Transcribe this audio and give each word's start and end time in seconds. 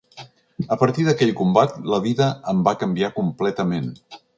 A 0.75 0.77
partir 0.83 1.05
d’aquell 1.09 1.35
combat, 1.43 1.77
la 1.95 2.01
vida 2.09 2.33
em 2.55 2.67
va 2.71 2.77
canviar 2.85 3.15
completament. 3.23 3.97